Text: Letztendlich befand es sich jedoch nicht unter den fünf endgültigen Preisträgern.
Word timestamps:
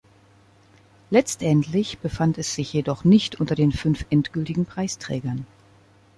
Letztendlich 1.11 1.99
befand 1.99 2.39
es 2.39 2.55
sich 2.55 2.73
jedoch 2.73 3.03
nicht 3.03 3.39
unter 3.39 3.53
den 3.53 3.71
fünf 3.71 4.03
endgültigen 4.09 4.65
Preisträgern. 4.65 5.45